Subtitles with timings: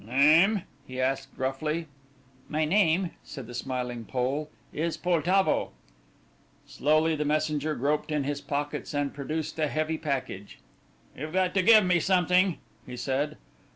[0.03, 1.85] "Name?" he asked gruffly.
[2.49, 5.73] "My name," said the smiling Pole, "is Poltavo."
[6.65, 10.57] Slowly the messenger groped in his pockets and produced a heavy package.
[11.15, 13.37] "You've got to give me something," he said.